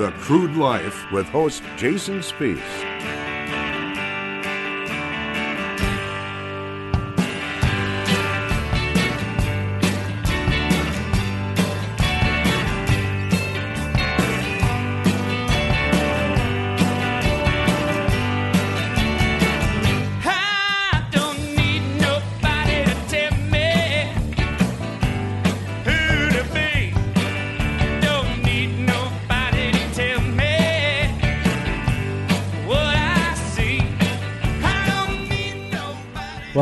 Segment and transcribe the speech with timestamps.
[0.00, 3.19] The Crude Life with host Jason Spiess.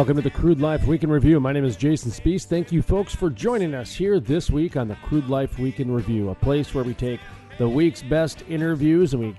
[0.09, 1.39] Welcome to the Crude Life Week in Review.
[1.39, 2.47] My name is Jason Spiess.
[2.47, 5.91] Thank you, folks, for joining us here this week on the Crude Life Week in
[5.91, 7.21] Review, a place where we take
[7.59, 9.37] the week's best interviews and we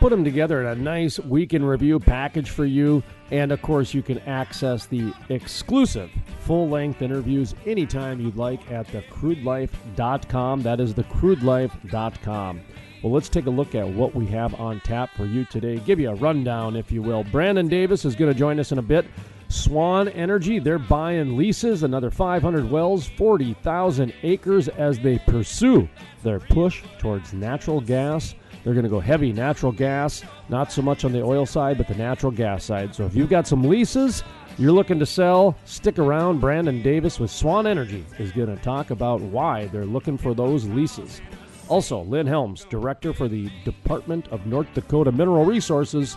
[0.00, 3.02] put them together in a nice week in review package for you.
[3.32, 8.86] And of course, you can access the exclusive full length interviews anytime you'd like at
[8.86, 10.62] thecrudelife.com.
[10.62, 12.60] That is thecrudelife.com.
[13.02, 15.80] Well, let's take a look at what we have on tap for you today.
[15.80, 17.24] Give you a rundown, if you will.
[17.24, 19.04] Brandon Davis is going to join us in a bit.
[19.48, 25.88] Swan Energy, they're buying leases, another 500 wells, 40,000 acres as they pursue
[26.22, 28.34] their push towards natural gas.
[28.62, 31.88] They're going to go heavy natural gas, not so much on the oil side, but
[31.88, 32.94] the natural gas side.
[32.94, 34.22] So if you've got some leases
[34.60, 36.40] you're looking to sell, stick around.
[36.40, 40.66] Brandon Davis with Swan Energy is going to talk about why they're looking for those
[40.66, 41.20] leases.
[41.68, 46.16] Also, Lynn Helms, director for the Department of North Dakota Mineral Resources,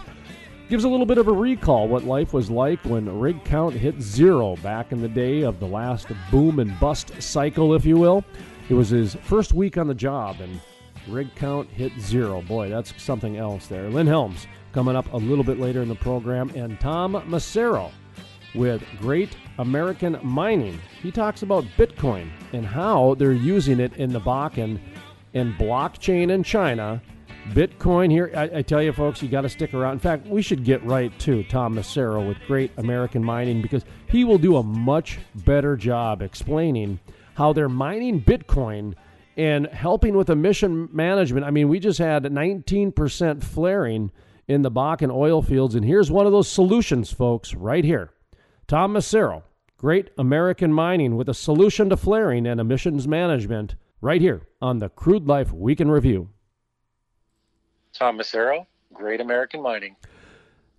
[0.72, 4.02] gives a little bit of a recall what life was like when rig count hit
[4.02, 8.23] zero back in the day of the last boom and bust cycle, if you will.
[8.69, 10.61] It was his first week on the job, and
[11.09, 12.41] rig count hit zero.
[12.41, 13.89] Boy, that's something else there.
[13.89, 17.91] Lynn Helms coming up a little bit later in the program, and Tom Macero
[18.56, 20.80] with Great American Mining.
[21.03, 24.80] He talks about Bitcoin and how they're using it in the Bakken
[25.33, 27.02] and blockchain in China.
[27.50, 29.94] Bitcoin here, I, I tell you, folks, you got to stick around.
[29.94, 34.23] In fact, we should get right to Tom Macero with Great American Mining because he
[34.23, 37.00] will do a much better job explaining
[37.34, 38.94] how they're mining Bitcoin
[39.35, 41.46] and helping with emission management.
[41.46, 44.12] I mean, we just had 19% flaring
[44.47, 48.12] in the Bakken oil fields, and here's one of those solutions, folks, right here.
[48.68, 49.44] Tom Macero,
[49.78, 54.90] Great American Mining, with a solution to flaring and emissions management, right here on the
[54.90, 56.29] Crude Life Week in Review.
[57.94, 59.96] Tom Macero, Great American Mining.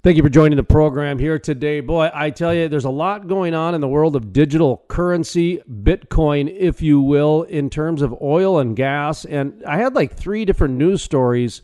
[0.03, 1.79] Thank you for joining the program here today.
[1.79, 5.63] Boy, I tell you, there's a lot going on in the world of digital currency,
[5.71, 9.25] Bitcoin, if you will, in terms of oil and gas.
[9.25, 11.63] And I had like three different news stories,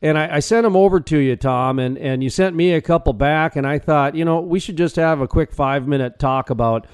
[0.00, 2.80] and I, I sent them over to you, Tom, and, and you sent me a
[2.80, 3.56] couple back.
[3.56, 6.86] And I thought, you know, we should just have a quick five minute talk about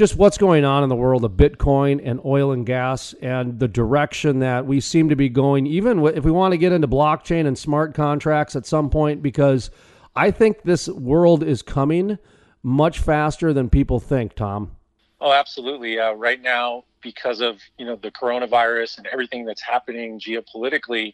[0.00, 3.68] just what's going on in the world of Bitcoin and oil and gas and the
[3.68, 7.46] direction that we seem to be going, even if we want to get into blockchain
[7.46, 9.70] and smart contracts at some point, because
[10.16, 12.16] I think this world is coming
[12.62, 14.74] much faster than people think, Tom.
[15.20, 15.98] Oh, absolutely.
[15.98, 21.12] Uh, right now, because of you know the coronavirus and everything that's happening geopolitically,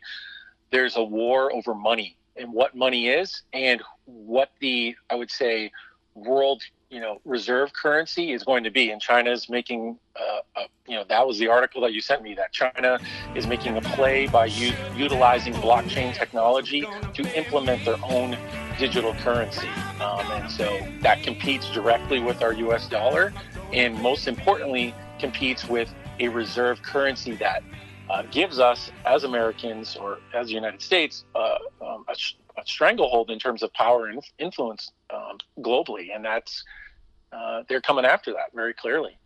[0.71, 5.73] there's a war over money and what money is and what the I would say
[6.15, 6.63] world
[6.97, 8.91] you know reserve currency is going to be.
[8.91, 12.23] And China is making uh, a, you know that was the article that you sent
[12.23, 12.99] me that China
[13.35, 18.35] is making a play by u- utilizing blockchain technology to implement their own
[18.79, 19.69] digital currency.
[20.01, 20.67] Um, and so
[21.03, 23.35] that competes directly with our US dollar
[23.75, 27.63] and most importantly competes with a reserve currency that
[28.09, 32.17] uh, gives us as Americans or as the United States uh, um, a,
[32.59, 36.15] a stranglehold in terms of power and influence um, globally.
[36.15, 36.65] And that's,
[37.33, 39.19] uh, they're coming after that very clearly.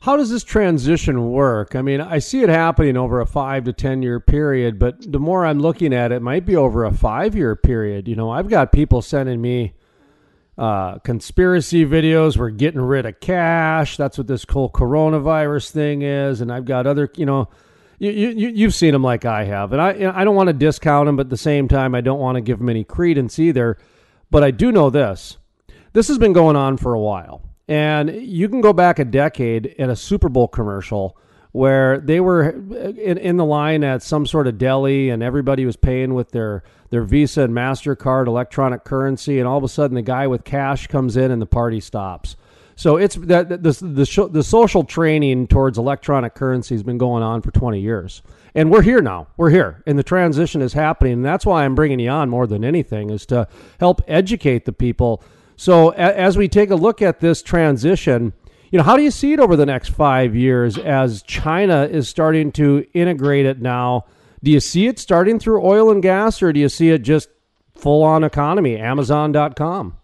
[0.00, 1.74] How does this transition work?
[1.74, 5.18] I mean, I see it happening over a five to 10 year period, but the
[5.18, 8.06] more I'm looking at it, it might be over a five year period.
[8.06, 9.72] You know, I've got people sending me
[10.58, 12.36] uh, conspiracy videos.
[12.36, 13.96] We're getting rid of cash.
[13.96, 16.42] That's what this whole coronavirus thing is.
[16.42, 17.48] And I've got other, you know,
[17.98, 19.72] you, you, you've seen them like I have.
[19.72, 22.20] And I, I don't want to discount them, but at the same time, I don't
[22.20, 23.78] want to give them any credence either.
[24.30, 25.38] But I do know this
[25.94, 27.40] this has been going on for a while.
[27.66, 31.16] And you can go back a decade in a Super Bowl commercial
[31.52, 35.64] where they were uh, in, in the line at some sort of deli and everybody
[35.64, 39.38] was paying with their, their Visa and MasterCard electronic currency.
[39.38, 42.36] And all of a sudden, the guy with cash comes in and the party stops.
[42.76, 47.22] So it's that the the, the, the social training towards electronic currency has been going
[47.22, 48.20] on for 20 years.
[48.54, 49.28] And we're here now.
[49.36, 49.82] We're here.
[49.86, 51.14] And the transition is happening.
[51.14, 53.48] And that's why I'm bringing you on more than anything is to
[53.78, 55.22] help educate the people.
[55.56, 58.32] So a, as we take a look at this transition,
[58.70, 62.08] you know, how do you see it over the next 5 years as China is
[62.08, 64.04] starting to integrate it now
[64.44, 67.30] Do you see it starting through oil and gas, or do you see it just
[67.74, 69.96] full on economy, Amazon.com?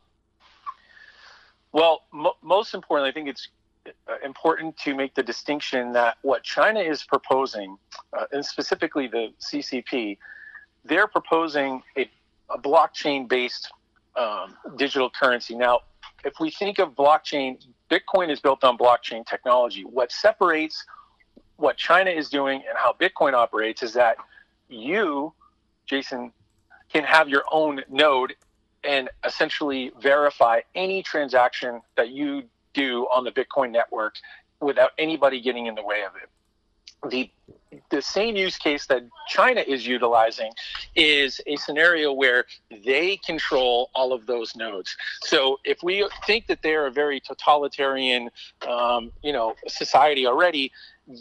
[1.72, 3.48] Well, mo- most importantly, I think it's
[3.86, 7.76] uh, important to make the distinction that what China is proposing,
[8.18, 10.16] uh, and specifically the CCP,
[10.86, 12.10] they're proposing a,
[12.48, 13.70] a blockchain based
[14.16, 15.54] um, digital currency.
[15.54, 15.80] Now,
[16.24, 19.82] if we think of blockchain, Bitcoin is built on blockchain technology.
[19.84, 20.84] What separates
[21.56, 24.16] what China is doing and how Bitcoin operates is that
[24.68, 25.32] you,
[25.86, 26.32] Jason,
[26.92, 28.34] can have your own node
[28.82, 34.14] and essentially verify any transaction that you do on the Bitcoin network
[34.60, 37.10] without anybody getting in the way of it.
[37.10, 37.30] The
[37.90, 40.52] the same use case that China is utilizing
[40.96, 42.44] is a scenario where
[42.84, 44.94] they control all of those nodes.
[45.22, 48.30] So if we think that they're a very totalitarian,
[48.68, 50.72] um, you know, society already,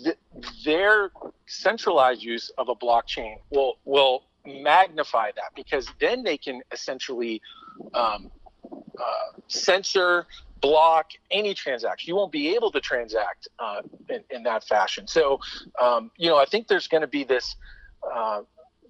[0.03, 0.17] th-
[0.65, 1.11] their
[1.47, 7.41] centralized use of a blockchain will will magnify that because then they can essentially
[7.93, 8.31] um,
[8.99, 10.25] uh, censor
[10.61, 12.09] block any transaction.
[12.09, 15.07] You won't be able to transact uh, in, in, that fashion.
[15.07, 15.39] So,
[15.81, 17.55] um, you know, I think there's going to be this
[18.13, 18.41] uh,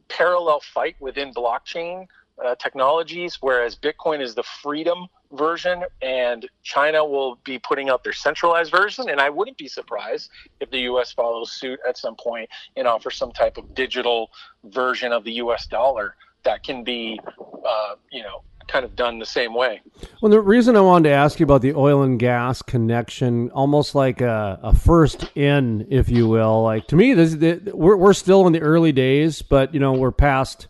[0.07, 2.07] parallel fight within blockchain
[2.43, 8.13] uh, technologies, whereas Bitcoin is the freedom version and China will be putting out their
[8.13, 9.09] centralized version.
[9.09, 13.15] And I wouldn't be surprised if the US follows suit at some point and offers
[13.15, 14.31] some type of digital
[14.63, 17.19] version of the US dollar that can be,
[17.67, 19.81] uh, you know, kind of done the same way.
[20.21, 23.95] Well, the reason I wanted to ask you about the oil and gas connection, almost
[23.95, 28.13] like a, a first in, if you will, like to me, this the, we're we're
[28.13, 30.67] still in the early days, but you know we're past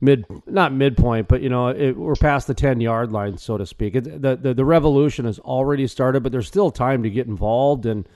[0.00, 3.66] mid, not midpoint, but you know it, we're past the ten yard line, so to
[3.66, 3.94] speak.
[3.94, 7.86] It, the, the the revolution has already started, but there's still time to get involved
[7.86, 8.08] and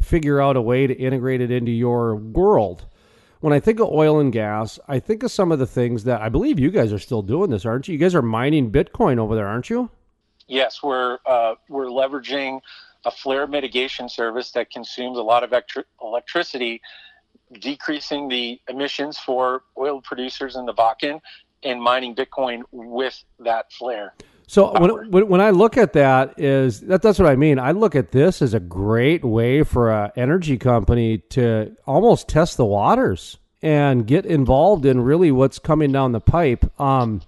[0.00, 2.86] figure out a way to integrate it into your world
[3.40, 6.20] when I think of oil and gas, I think of some of the things that
[6.20, 7.92] I believe you guys are still doing this, aren't you?
[7.92, 9.90] You guys are mining Bitcoin over there, aren't you?
[10.46, 12.60] Yes, we're uh, we're leveraging
[13.04, 16.82] a flare mitigation service that consumes a lot of electri- electricity,
[17.52, 21.20] decreasing the emissions for oil producers in the Bakken,
[21.62, 24.14] and mining Bitcoin with that flare.
[24.50, 27.60] So when, when I look at that is that that's what I mean.
[27.60, 32.56] I look at this as a great way for an energy company to almost test
[32.56, 36.68] the waters and get involved in really what's coming down the pipe.
[36.80, 37.22] Um,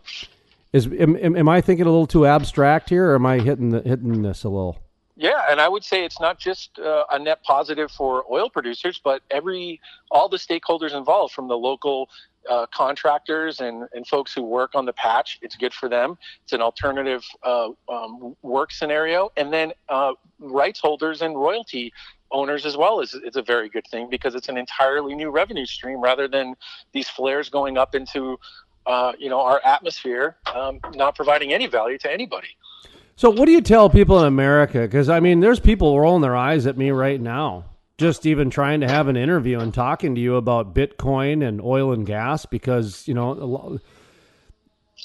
[0.73, 3.83] is am, am I thinking a little too abstract here, or am I hitting the,
[3.83, 4.83] hitting this a little?
[5.15, 9.01] Yeah, and I would say it's not just uh, a net positive for oil producers,
[9.05, 9.81] but every
[10.11, 12.09] all the stakeholders involved, from the local
[12.49, 15.39] uh, contractors and, and folks who work on the patch.
[15.43, 16.19] It's good for them.
[16.45, 21.93] It's an alternative uh, um, work scenario, and then uh, rights holders and royalty
[22.31, 25.67] owners as well is it's a very good thing because it's an entirely new revenue
[25.67, 26.55] stream rather than
[26.93, 28.39] these flares going up into
[28.87, 32.49] uh, you know our atmosphere, um, not providing any value to anybody.
[33.17, 34.81] So, what do you tell people in America?
[34.81, 37.65] Because I mean, there's people rolling their eyes at me right now,
[37.99, 41.93] just even trying to have an interview and talking to you about Bitcoin and oil
[41.93, 43.79] and gas, because you know,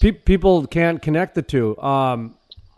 [0.01, 1.77] pe- people can't connect the two.
[1.79, 2.35] Um,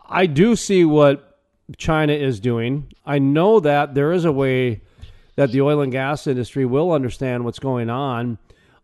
[0.08, 1.38] I do see what
[1.76, 2.92] China is doing.
[3.06, 4.82] I know that there is a way
[5.36, 8.38] that the oil and gas industry will understand what's going on.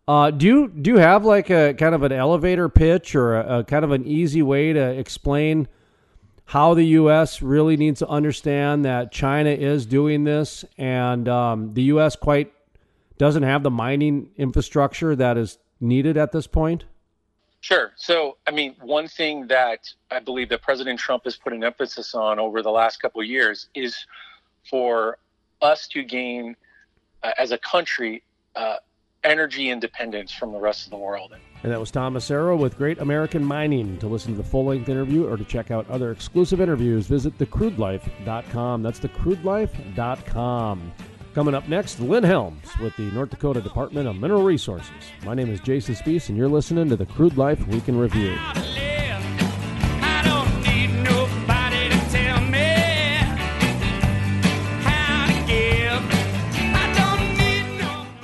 [0.07, 3.59] Uh, do you do you have like a kind of an elevator pitch or a,
[3.59, 5.67] a kind of an easy way to explain?
[6.47, 7.41] How the U.S.
[7.41, 12.15] really needs to understand that China is doing this, and um, the U.S.
[12.15, 12.53] quite
[13.17, 16.85] doesn't have the mining infrastructure that is needed at this point?
[17.59, 17.91] Sure.
[17.97, 22.15] So, I mean, one thing that I believe that President Trump has put an emphasis
[22.15, 24.05] on over the last couple of years is
[24.69, 25.17] for
[25.61, 26.55] us to gain,
[27.23, 28.23] uh, as a country,
[28.55, 28.77] uh,
[29.25, 31.35] energy independence from the rest of the world.
[31.63, 33.97] And that was Tom Massaro with Great American Mining.
[33.99, 37.37] To listen to the full length interview or to check out other exclusive interviews, visit
[37.37, 38.83] thecrudelife.com.
[38.83, 40.91] That's thecrudelife.com.
[41.33, 44.89] Coming up next, Lynn Helms with the North Dakota Department of Mineral Resources.
[45.23, 48.35] My name is Jason Spiess, and you're listening to the Crude Life Week in Review.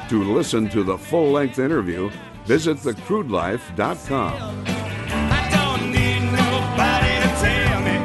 [0.10, 2.12] To listen to the full length interview,
[2.46, 4.64] visit thecrudelife.com.
[4.66, 7.96] I don't need nobody to tell me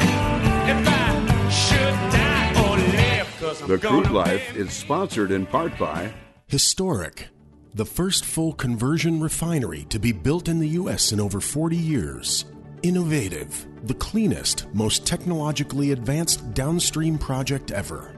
[0.71, 3.37] if I should die or live.
[3.41, 6.13] Cause I'm The gonna Crude Life is sponsored in part by
[6.47, 7.29] Historic,
[7.75, 11.13] the first full conversion refinery to be built in the U.S.
[11.13, 12.47] in over 40 years.
[12.83, 18.15] Innovative, the cleanest, most technologically advanced downstream project ever.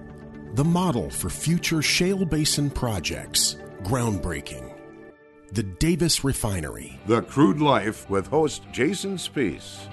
[0.55, 3.57] The model for future shale basin projects.
[3.83, 4.70] Groundbreaking.
[5.53, 7.01] The Davis Refinery.
[7.07, 9.89] The Crude Life with host Jason Spiess.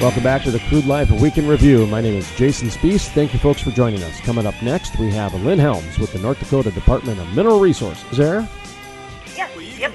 [0.00, 1.86] Welcome back to the Crude Life, a week in review.
[1.86, 3.08] My name is Jason Spiess.
[3.10, 4.20] Thank you, folks, for joining us.
[4.22, 8.04] Coming up next, we have Lynn Helms with the North Dakota Department of Mineral Resources.
[8.10, 8.48] Is there?
[9.36, 9.92] Yes, yep.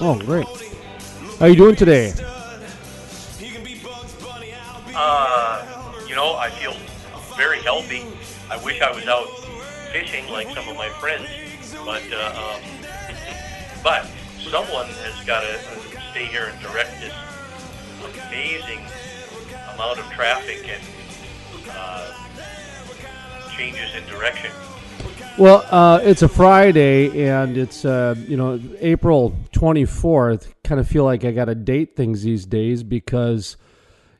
[0.00, 0.46] Oh, great.
[1.40, 2.14] How are you doing today?
[4.96, 6.76] Uh, you know, I feel
[7.36, 8.06] very healthy.
[8.50, 9.28] I wish I was out
[9.92, 11.28] fishing like some of my friends,
[11.84, 12.62] but uh, um,
[13.82, 14.06] but
[14.50, 15.58] someone has got to
[16.10, 17.14] stay here and direct this
[18.26, 18.80] amazing
[19.74, 20.82] amount of traffic and
[21.70, 22.12] uh,
[23.56, 24.50] changes in direction.
[25.38, 30.54] Well, uh, it's a Friday, and it's uh, you know April twenty fourth.
[30.62, 33.56] Kind of feel like I got to date things these days because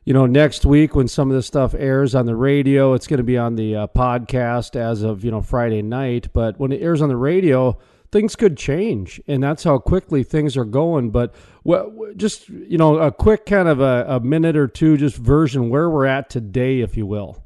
[0.05, 3.17] you know next week when some of this stuff airs on the radio, it's going
[3.17, 6.27] to be on the uh, podcast as of you know Friday night.
[6.31, 7.77] But when it airs on the radio,
[8.11, 11.09] things could change, and that's how quickly things are going.
[11.09, 11.33] But
[12.15, 15.89] just you know a quick kind of a, a minute or two, just version where
[15.89, 17.43] we're at today, if you will.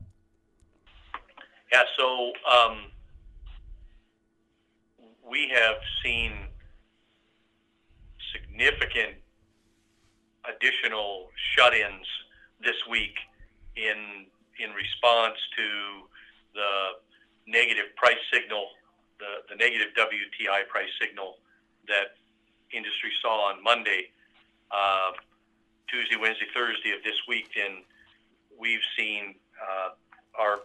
[1.72, 2.78] Yeah, so um,
[5.30, 6.34] we have seen
[8.34, 9.16] significant
[10.44, 12.08] additional shut-ins
[12.62, 13.16] this week
[13.76, 14.26] in
[14.60, 15.68] in response to
[16.54, 16.72] the
[17.48, 18.68] negative price signal,
[19.20, 21.38] the, the negative WTI price signal
[21.88, 22.20] that
[22.76, 24.12] industry saw on Monday,
[24.72, 25.12] uh,
[25.88, 27.50] Tuesday, Wednesday, Thursday of this week.
[27.56, 27.84] and
[28.60, 29.90] we've seen uh,
[30.38, 30.60] our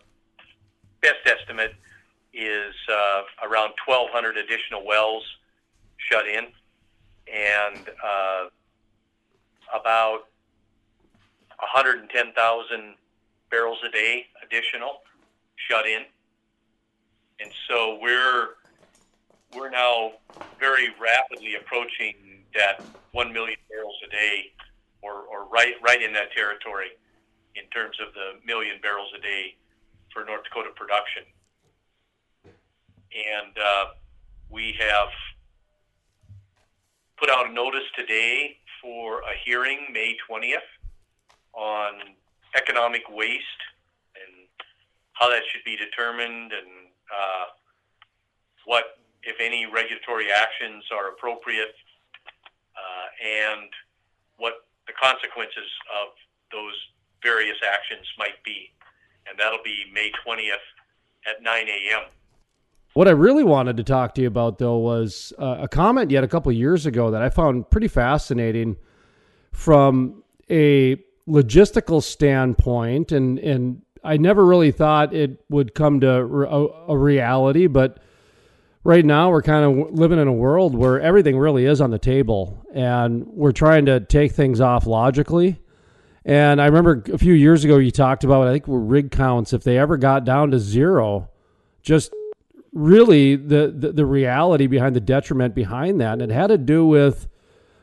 [1.01, 1.75] best estimate
[2.33, 5.23] is uh, around 1,200 additional wells
[5.97, 6.47] shut in,
[7.33, 8.47] and uh,
[9.73, 10.27] about
[11.59, 12.95] 110,000
[13.51, 15.03] barrels a day additional
[15.57, 16.03] shut in.
[17.41, 18.57] And so we're
[19.55, 20.13] we're now
[20.59, 22.15] very rapidly approaching
[22.55, 22.83] that
[23.13, 24.53] 1 million barrels a day,
[25.03, 26.89] or, or right right in that territory,
[27.55, 29.55] in terms of the million barrels a day
[30.13, 31.23] for North Dakota production.
[32.45, 33.85] And uh,
[34.51, 35.09] we have
[37.17, 40.67] put out a notice today for a hearing May 20th
[41.57, 41.95] on
[42.57, 43.63] economic waste
[44.15, 44.47] and
[45.13, 47.47] how that should be determined and uh,
[48.67, 51.75] what, if any, regulatory actions are appropriate
[52.77, 53.71] uh, and
[54.37, 55.71] what the consequences
[56.03, 56.09] of
[56.53, 56.75] those
[57.23, 58.71] various actions might be.
[59.29, 60.65] And that'll be May 20th
[61.27, 62.03] at 9 a.m.
[62.93, 66.23] What I really wanted to talk to you about, though, was uh, a comment yet
[66.23, 68.77] a couple years ago that I found pretty fascinating
[69.53, 76.11] from a logistical standpoint, and and I never really thought it would come to
[76.89, 77.99] a, reality, but
[78.85, 81.99] right now we're kind of living in a world where everything really is on the
[81.99, 85.59] table, and we're trying to take things off logically.
[86.27, 89.63] And I remember a few years ago you talked about I think rig counts if
[89.63, 91.31] they ever got down to zero,
[91.83, 92.13] just
[92.73, 96.15] really the, the, the reality behind the detriment behind that.
[96.15, 97.29] And it had to do with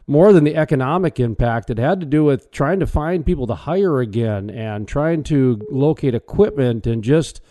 [0.08, 1.70] more than the economic impact.
[1.70, 5.62] It had to do with trying to find people to hire again and trying to
[5.70, 7.42] locate equipment and just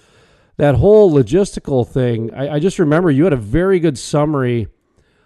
[0.56, 2.34] that whole logistical thing.
[2.34, 4.68] I, I just remember you had a very good summary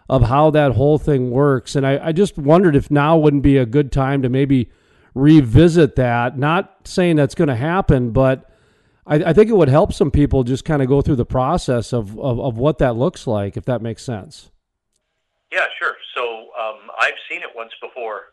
[0.09, 1.75] of how that whole thing works.
[1.75, 4.71] And I, I just wondered if now wouldn't be a good time to maybe
[5.15, 6.39] revisit that.
[6.39, 8.51] Not saying that's going to happen, but
[9.07, 11.93] I, I think it would help some people just kind of go through the process
[11.93, 14.51] of, of, of what that looks like, if that makes sense.
[15.51, 15.94] Yeah, sure.
[16.65, 18.33] Um, I've seen it once before.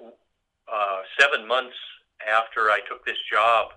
[0.00, 1.76] Uh, seven months
[2.26, 3.70] after I took this job,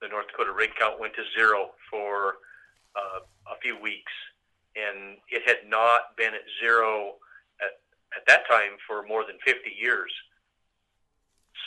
[0.00, 2.36] the North Dakota rig count went to zero for
[2.96, 3.20] uh,
[3.52, 4.12] a few weeks,
[4.74, 7.16] and it had not been at zero
[7.60, 7.78] at,
[8.16, 10.12] at that time for more than 50 years.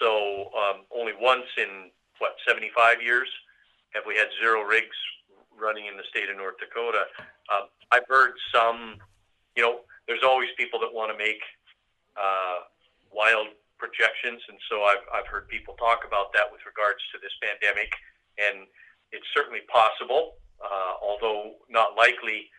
[0.02, 3.28] So um, only once in what 75 years
[3.94, 4.96] have we had zero rigs
[5.60, 7.06] running in the state of North Dakota.
[7.52, 8.96] Um, I've heard some,
[9.56, 11.42] you know, there's always people that want to make
[12.18, 12.66] uh,
[13.12, 13.48] wild
[13.78, 17.89] projections, and so I've, I've heard people talk about that with regards to this pandemic,
[18.38, 18.68] and
[19.12, 22.51] it's certainly possible, uh, although not likely,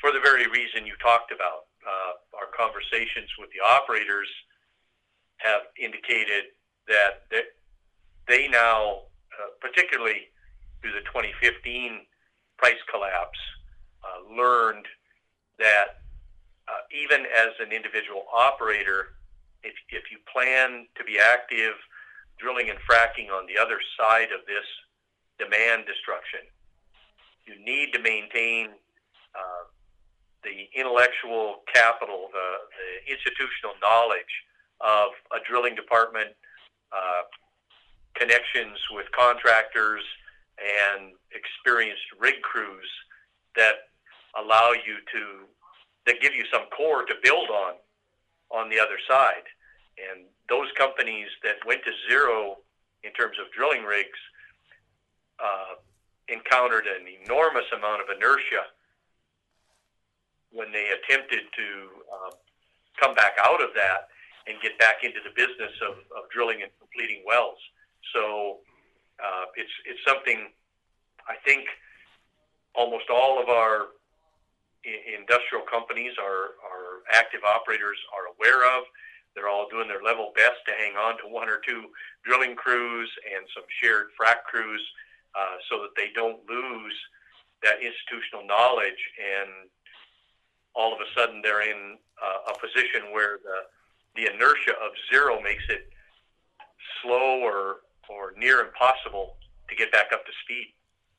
[0.00, 1.70] for the very reason you talked about.
[1.82, 4.28] Uh, our conversations with the operators
[5.38, 6.54] have indicated
[6.86, 7.42] that they,
[8.28, 10.30] they now, uh, particularly
[10.80, 12.06] through the 2015
[12.56, 13.38] price collapse,
[14.06, 14.86] uh, learned
[15.58, 16.01] that
[16.68, 19.14] uh, even as an individual operator,
[19.62, 21.74] if, if you plan to be active
[22.38, 24.66] drilling and fracking on the other side of this
[25.38, 26.40] demand destruction,
[27.46, 28.68] you need to maintain
[29.34, 29.64] uh,
[30.44, 34.34] the intellectual capital, the, the institutional knowledge
[34.80, 36.30] of a drilling department,
[36.92, 37.22] uh,
[38.14, 40.02] connections with contractors,
[40.58, 42.90] and experienced rig crews
[43.56, 43.90] that
[44.38, 45.46] allow you to
[46.06, 47.74] that give you some core to build on
[48.50, 49.46] on the other side.
[49.98, 52.58] And those companies that went to zero
[53.02, 54.18] in terms of drilling rigs
[55.42, 55.74] uh,
[56.28, 58.64] encountered an enormous amount of inertia
[60.52, 61.66] when they attempted to
[62.12, 62.30] uh,
[63.00, 64.08] come back out of that
[64.46, 67.58] and get back into the business of, of drilling and completing wells.
[68.14, 68.58] So
[69.22, 70.50] uh, it's it's something
[71.28, 71.64] I think
[72.74, 73.88] almost all of our
[74.84, 78.84] industrial companies, our, our active operators are aware of.
[79.34, 81.88] They're all doing their level best to hang on to one or two
[82.24, 84.82] drilling crews and some shared frac crews
[85.34, 86.94] uh, so that they don't lose
[87.62, 89.70] that institutional knowledge and
[90.74, 95.40] all of a sudden they're in uh, a position where the, the inertia of zero
[95.40, 95.88] makes it
[97.02, 97.76] slow or,
[98.08, 99.36] or near impossible
[99.68, 100.74] to get back up to speed.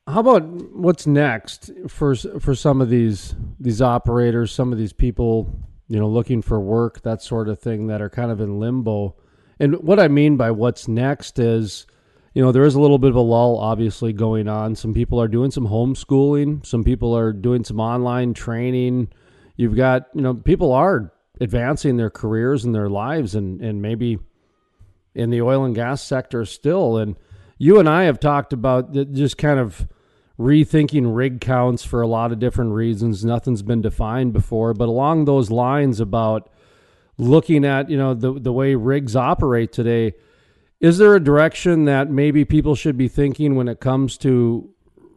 [0.07, 5.51] How about what's next for for some of these these operators, some of these people,
[5.87, 9.15] you know, looking for work, that sort of thing, that are kind of in limbo.
[9.59, 11.87] And what I mean by what's next is,
[12.33, 14.75] you know, there is a little bit of a lull obviously going on.
[14.75, 19.09] Some people are doing some homeschooling, some people are doing some online training.
[19.55, 24.19] You've got, you know, people are advancing their careers and their lives and and maybe
[25.15, 27.15] in the oil and gas sector still and
[27.57, 29.87] you and I have talked about just kind of
[30.39, 33.23] rethinking rig counts for a lot of different reasons.
[33.23, 36.49] Nothing's been defined before, but along those lines about
[37.17, 40.13] looking at, you know, the the way rigs operate today,
[40.79, 44.69] is there a direction that maybe people should be thinking when it comes to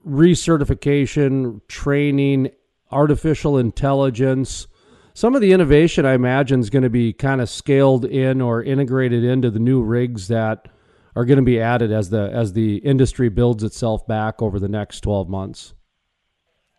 [0.06, 2.50] recertification, training,
[2.90, 4.66] artificial intelligence?
[5.14, 8.62] Some of the innovation I imagine is going to be kind of scaled in or
[8.62, 10.68] integrated into the new rigs that
[11.16, 14.68] are going to be added as the as the industry builds itself back over the
[14.68, 15.72] next 12 months.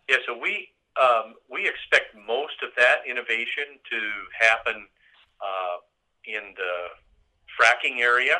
[0.08, 4.00] Yeah, so we um, we expect most of that innovation to
[4.38, 4.86] happen
[5.42, 5.76] uh,
[6.24, 6.74] in the
[7.58, 8.36] fracking area,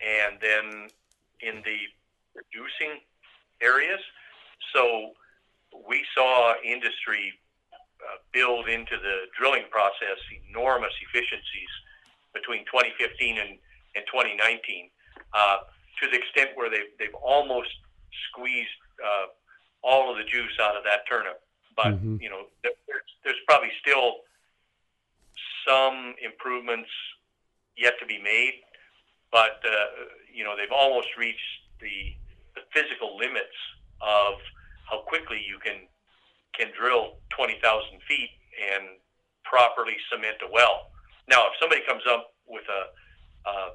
[0.00, 0.88] and then
[1.40, 1.78] in the
[2.34, 2.98] producing
[3.62, 4.00] areas.
[4.74, 5.12] So
[5.88, 10.18] we saw industry uh, build into the drilling process
[10.50, 11.70] enormous efficiencies
[12.34, 13.58] between 2015 and,
[13.94, 14.90] and 2019
[15.32, 15.58] uh,
[16.02, 17.70] to the extent where they've, they've almost
[18.28, 18.68] squeezed
[19.04, 19.26] uh,
[19.82, 21.42] all of the juice out of that turnip.
[21.76, 22.20] But, Mhm.
[22.20, 24.20] you know, there- there's, there's probably still
[25.66, 26.90] some improvements
[27.76, 28.62] yet to be made.
[29.30, 29.86] But, uh,
[30.32, 31.38] you know, they've almost reached
[31.80, 32.14] the,
[32.54, 33.54] the physical limits
[34.00, 34.34] of
[34.88, 35.86] how quickly you can
[36.54, 38.30] can drill 20,000 feet
[38.74, 38.98] and
[39.44, 40.90] properly cement a well.
[41.28, 43.70] Now, if somebody comes up with a, a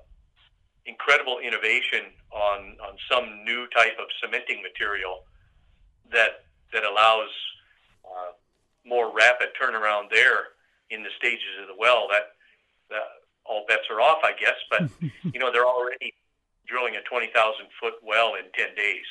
[0.86, 5.24] incredible innovation on, on some new type of cementing material
[6.12, 7.30] that that allows
[8.06, 8.32] uh,
[8.86, 10.56] more rapid turnaround there
[10.90, 12.36] in the stages of the well, that,
[12.90, 14.58] that all bets are off, I guess.
[14.70, 14.90] But
[15.34, 16.14] you know, they're already
[16.68, 17.32] drilling a 20,000
[17.80, 19.06] foot well in 10 days,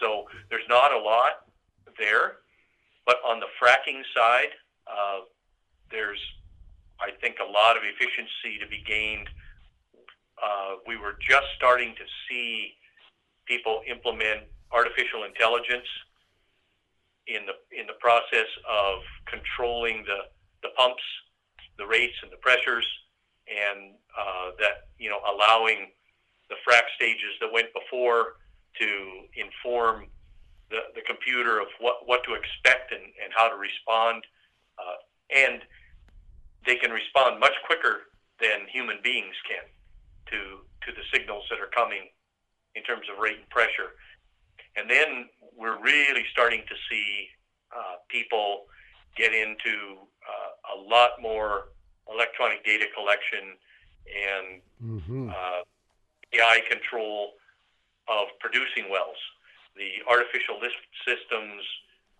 [0.00, 1.46] so there's not a lot
[1.98, 2.38] there.
[3.06, 4.48] But on the fracking side,
[4.86, 5.20] uh,
[5.90, 6.20] there's,
[6.98, 9.28] I think, a lot of efficiency to be gained.
[10.42, 12.74] Uh, we were just starting to see
[13.46, 14.40] people implement
[14.72, 15.86] artificial intelligence
[17.26, 20.28] in the in the process of controlling the
[20.62, 21.02] the pumps,
[21.78, 22.86] the rates, and the pressures,
[23.48, 25.90] and uh, that you know allowing
[26.48, 28.36] the frac stages that went before
[28.80, 28.88] to
[29.36, 30.06] inform
[30.70, 34.24] the, the computer of what, what to expect and, and how to respond.
[34.76, 34.98] Uh,
[35.30, 35.62] and
[36.66, 39.62] they can respond much quicker than human beings can
[40.34, 40.40] to,
[40.84, 42.10] to the signals that are coming
[42.74, 43.94] in terms of rate and pressure.
[44.76, 47.28] And then we're really starting to see
[47.70, 48.66] uh, people
[49.16, 51.70] get into uh, a lot more
[52.10, 53.54] electronic data collection
[54.10, 55.30] and Mm-hmm.
[55.30, 55.62] uh,
[56.34, 57.32] AI control
[58.08, 59.16] of producing wells,
[59.76, 61.62] the artificial lift systems,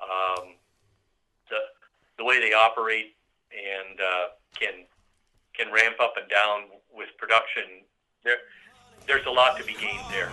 [0.01, 0.55] um,
[1.51, 1.59] the
[2.17, 3.17] the way they operate,
[3.53, 4.27] and uh,
[4.59, 4.87] can
[5.53, 7.85] can ramp up and down with production.
[8.25, 8.37] There,
[9.07, 10.31] there's a lot to be gained there.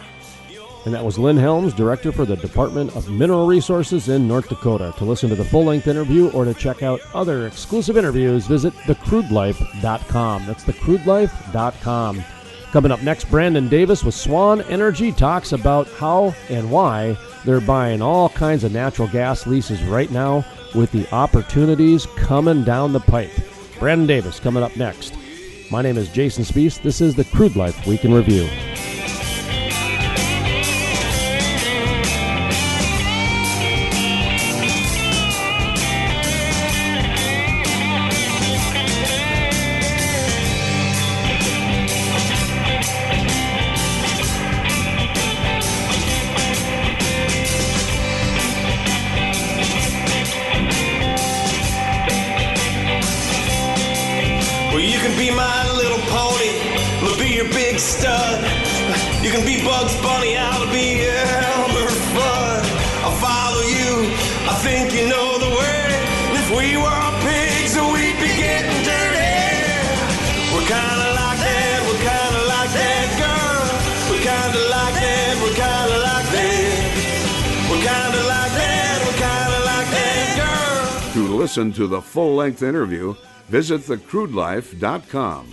[0.86, 4.94] And that was Lynn Helms, Director for the Department of Mineral Resources in North Dakota.
[4.98, 8.74] To listen to the full length interview or to check out other exclusive interviews, visit
[8.74, 10.46] thecrudelife.com.
[10.48, 12.24] That's thecrudelife.com.
[12.72, 18.02] Coming up next, Brandon Davis with Swan Energy talks about how and why they're buying
[18.02, 23.32] all kinds of natural gas leases right now with the opportunities coming down the pipe.
[23.78, 25.16] Brandon Davis coming up next.
[25.72, 26.82] My name is Jason Spiess.
[26.82, 28.71] This is the Crude Life Week in Review.
[60.00, 62.64] Can be Elmer Fudd.
[63.04, 63.92] I'll follow you,
[64.48, 65.84] I think you know the way.
[66.40, 69.36] If we were pigs, we'd be getting dirty.
[70.54, 73.64] We're kinda like that, we're kinda like that girl.
[74.10, 76.80] We're kinda like that, we're kinda like that.
[77.70, 81.14] We're kinda like that, we're kinda like that girl.
[81.14, 83.16] To listen to the full length interview,
[83.50, 85.48] visit thecrudelife.com.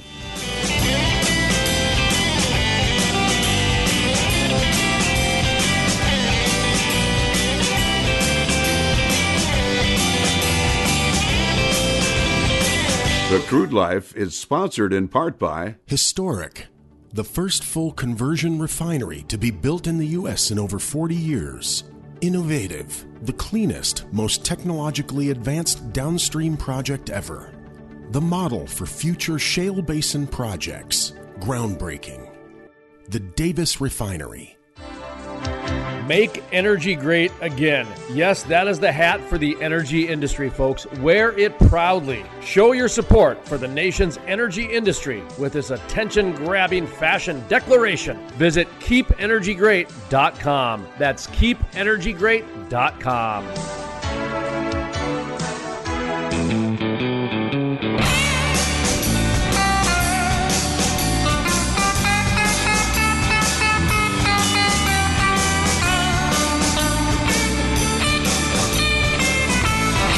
[13.28, 16.68] The Crude Life is sponsored in part by Historic,
[17.12, 20.50] the first full conversion refinery to be built in the U.S.
[20.50, 21.84] in over 40 years.
[22.22, 27.52] Innovative, the cleanest, most technologically advanced downstream project ever.
[28.12, 31.12] The model for future shale basin projects.
[31.38, 32.30] Groundbreaking.
[33.10, 34.57] The Davis Refinery.
[36.08, 37.86] Make energy great again.
[38.10, 40.86] Yes, that is the hat for the energy industry, folks.
[41.00, 42.24] Wear it proudly.
[42.40, 48.26] Show your support for the nation's energy industry with this attention grabbing fashion declaration.
[48.30, 50.88] Visit keepenergygreat.com.
[50.98, 53.87] That's keepenergygreat.com.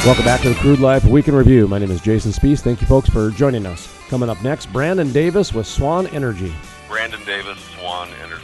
[0.06, 1.68] Welcome back to the Crude Life Week in Review.
[1.68, 2.60] My name is Jason Spiess.
[2.60, 3.94] Thank you, folks, for joining us.
[4.08, 6.54] Coming up next, Brandon Davis with Swan Energy.
[6.88, 8.42] Brandon Davis, Swan Energy.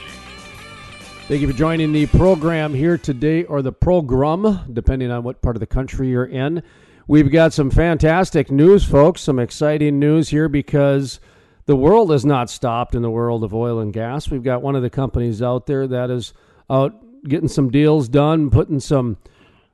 [1.28, 5.56] Thank you for joining the program here today, or the program, depending on what part
[5.56, 6.62] of the country you're in.
[7.06, 11.20] We've got some fantastic news, folks, some exciting news here because
[11.64, 14.30] the world has not stopped in the world of oil and gas.
[14.30, 16.34] We've got one of the companies out there that is
[16.68, 19.16] out getting some deals done, putting some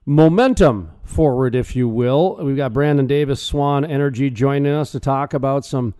[0.04, 2.36] momentum forward, if you will.
[2.42, 5.94] We've got Brandon Davis, Swan Energy, joining us to talk about some.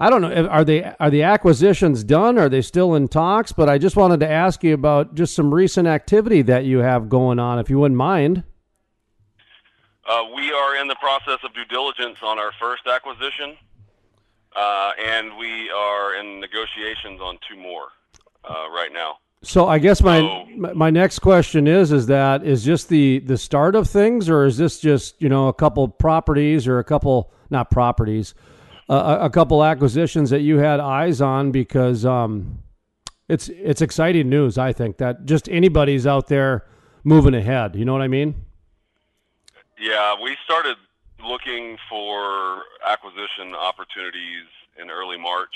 [0.00, 0.46] I don't know.
[0.48, 2.38] Are they are the acquisitions done?
[2.38, 3.52] Are they still in talks?
[3.52, 7.08] But I just wanted to ask you about just some recent activity that you have
[7.08, 8.42] going on, if you wouldn't mind.
[10.08, 13.56] Uh, we are in the process of due diligence on our first acquisition,
[14.56, 17.86] uh, and we are in negotiations on two more
[18.44, 19.18] uh, right now.
[19.42, 23.36] So I guess my So- my next question is: is that is just the the
[23.36, 27.32] start of things, or is this just you know a couple properties or a couple
[27.50, 28.34] not properties,
[28.88, 32.60] uh, a, a couple acquisitions that you had eyes on because um,
[33.28, 34.58] it's it's exciting news.
[34.58, 36.64] I think that just anybody's out there
[37.02, 37.74] moving ahead.
[37.74, 38.44] You know what I mean?
[39.78, 40.76] Yeah, we started
[41.26, 44.46] looking for acquisition opportunities
[44.80, 45.54] in early March,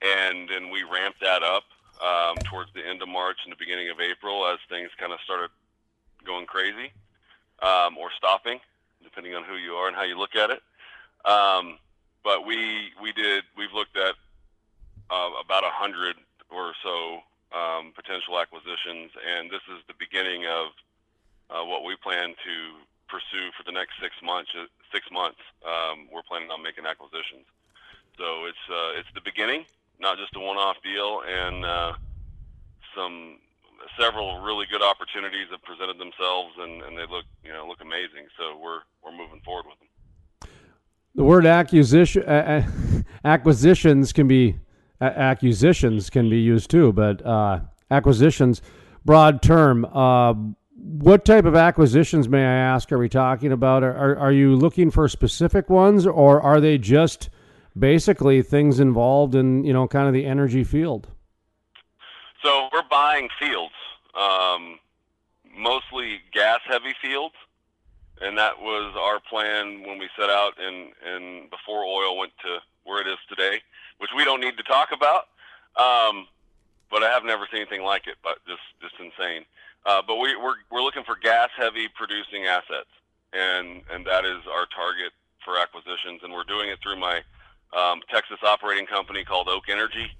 [0.00, 1.64] and then we ramped that up
[2.02, 5.18] um, towards the end of March and the beginning of April as things kind of
[5.24, 5.50] started
[6.24, 6.92] going crazy
[7.62, 8.60] um, or stopping,
[9.02, 10.62] depending on who you are and how you look at it.
[11.24, 11.78] Um,
[12.22, 14.14] but we we did we've looked at
[15.10, 16.16] uh, about a hundred
[16.50, 17.20] or so
[17.52, 20.68] um, potential acquisitions, and this is the beginning of
[21.50, 22.54] uh, what we plan to
[23.08, 24.50] pursue for the next six months.
[24.92, 27.46] Six months, um, we're planning on making acquisitions.
[28.18, 29.64] So it's uh, it's the beginning,
[30.00, 31.92] not just a one-off deal, and uh,
[32.96, 33.38] some
[33.98, 38.26] several really good opportunities have presented themselves, and, and they look you know look amazing.
[38.38, 39.88] So we're we're moving forward with them.
[41.14, 42.24] The word acquisition
[43.24, 44.56] acquisitions can be
[45.00, 48.62] acquisitions can be used too, but uh, acquisitions
[49.04, 49.84] broad term.
[49.84, 50.34] Uh,
[50.76, 53.82] what type of acquisitions, may I ask, are we talking about?
[53.82, 57.30] Are, are, are you looking for specific ones, or are they just
[57.78, 61.08] basically things involved in you know kind of the energy field?
[62.42, 63.74] So we're buying fields,
[64.14, 64.78] um,
[65.56, 67.34] mostly gas-heavy fields,
[68.20, 72.58] and that was our plan when we set out and and before oil went to
[72.84, 73.60] where it is today,
[73.98, 75.28] which we don't need to talk about.
[75.76, 76.26] Um,
[76.90, 78.16] but I have never seen anything like it.
[78.22, 79.44] But just just insane.
[79.86, 82.92] Uh, but we, we're we're looking for gas heavy producing assets,
[83.32, 85.12] and and that is our target
[85.44, 86.20] for acquisitions.
[86.22, 87.20] And we're doing it through my
[87.76, 90.10] um, Texas operating company called Oak Energy,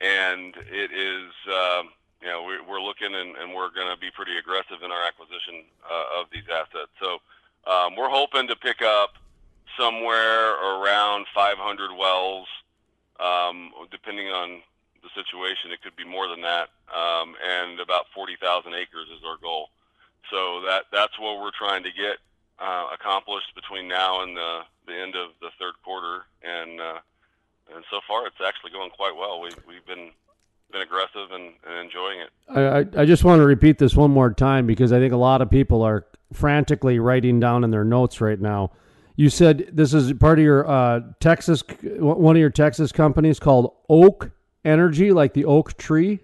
[0.00, 1.30] and it is.
[1.46, 4.92] Um, you know, we, we're looking and, and we're going to be pretty aggressive in
[4.92, 6.90] our acquisition uh, of these assets.
[7.02, 7.18] So
[7.66, 9.18] um, we're hoping to pick up
[9.76, 12.46] somewhere around 500 wells,
[13.18, 14.62] um, depending on
[15.02, 15.72] the situation.
[15.72, 19.70] It could be more than that, um, and about 40,000 acres is our goal.
[20.30, 22.18] So that that's what we're trying to get
[22.58, 26.98] uh, accomplished between now and the, the end of the third quarter, and uh,
[27.74, 29.40] and so far it's actually going quite well.
[29.40, 30.10] We we've been
[30.70, 32.30] been aggressive and, and enjoying it.
[32.54, 35.42] I, I- just want to repeat this one more time because I think a lot
[35.42, 38.72] of people are frantically writing down in their notes right now.
[39.16, 43.74] You said this is part of your uh, Texas, one of your Texas companies called
[43.88, 44.30] Oak
[44.64, 46.20] Energy, like the oak tree.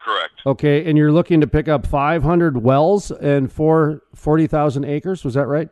[0.00, 0.32] Correct.
[0.44, 5.24] Okay, and you're looking to pick up 500 wells and four 40,000 acres.
[5.24, 5.68] Was that right?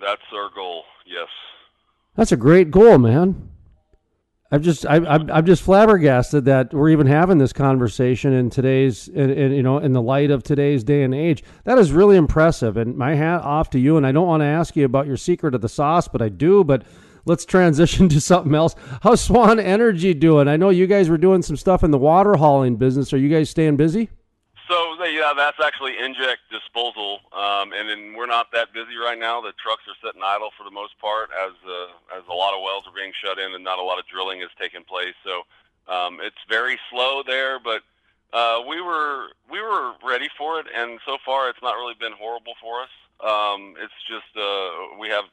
[0.00, 0.82] That's our goal.
[1.06, 1.28] Yes.
[2.14, 3.48] That's a great goal, man.
[4.54, 9.08] I'm just I, I'm I'm just flabbergasted that we're even having this conversation in today's
[9.08, 11.42] in, in, you know in the light of today's day and age.
[11.64, 13.96] That is really impressive, and my hat off to you.
[13.96, 16.28] And I don't want to ask you about your secret of the sauce, but I
[16.28, 16.62] do.
[16.62, 16.84] But
[17.24, 18.76] let's transition to something else.
[19.02, 20.46] How's Swan Energy doing?
[20.46, 23.12] I know you guys were doing some stuff in the water hauling business.
[23.12, 24.08] Are you guys staying busy?
[24.68, 29.42] So yeah, that's actually inject disposal, um, and then we're not that busy right now.
[29.42, 32.62] The trucks are sitting idle for the most part, as uh, as a lot of
[32.62, 35.14] wells are being shut in and not a lot of drilling is taking place.
[35.22, 35.44] So
[35.92, 37.82] um, it's very slow there, but
[38.32, 42.16] uh, we were we were ready for it, and so far it's not really been
[42.16, 42.94] horrible for us.
[43.20, 45.24] Um, it's just uh, we have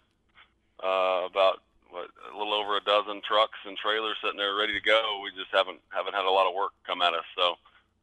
[0.83, 4.83] uh, about what, a little over a dozen trucks and trailers sitting there ready to
[4.83, 5.21] go.
[5.23, 7.55] We just haven't haven't had a lot of work come at us, so.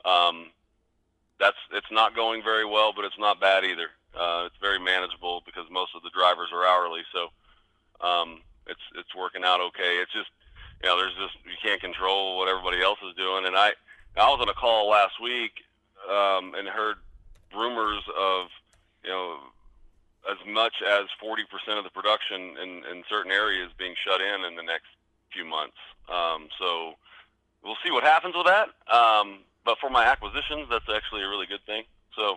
[0.09, 0.47] Um,
[1.41, 3.91] that's it's not going very well, but it's not bad either.
[4.19, 7.29] Uh, it's very manageable because most of the drivers are hourly, so
[8.07, 9.99] um, it's it's working out okay.
[10.03, 10.31] It's just
[10.83, 13.73] you know there's just you can't control what everybody else is doing, and I
[14.17, 15.53] I was on a call last week
[16.09, 16.97] um, and heard
[17.55, 18.49] rumors of
[19.05, 19.39] you know
[20.29, 24.57] as much as 40% of the production in, in certain areas being shut in in
[24.57, 24.89] the next
[25.33, 25.77] few months.
[26.13, 26.95] Um, so
[27.65, 28.69] we'll see what happens with that.
[28.93, 31.83] Um, but for my acquisitions, that's actually a really good thing.
[32.17, 32.37] So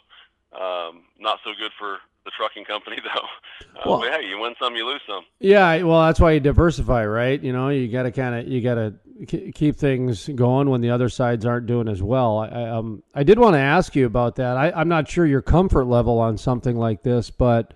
[0.57, 3.79] um, not so good for the trucking company though.
[3.79, 5.23] Uh, Well- but hey, you win some, you lose some.
[5.39, 7.41] Yeah, well, that's why you diversify, right?
[7.41, 8.93] You know, you got to kind of you got to
[9.27, 12.39] k- keep things going when the other sides aren't doing as well.
[12.39, 14.57] I, I, um, I did want to ask you about that.
[14.57, 17.73] I, I'm not sure your comfort level on something like this, but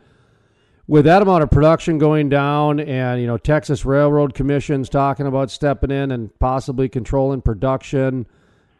[0.87, 5.49] with that amount of production going down, and you know, Texas Railroad Commission's talking about
[5.49, 8.27] stepping in and possibly controlling production.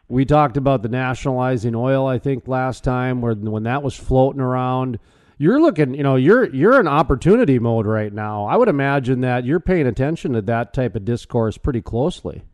[0.08, 4.40] We talked about the nationalizing oil, I think, last time, where when that was floating
[4.40, 4.98] around.
[5.38, 8.46] You're looking, you know, you're you're in opportunity mode right now.
[8.46, 12.44] I would imagine that you're paying attention to that type of discourse pretty closely.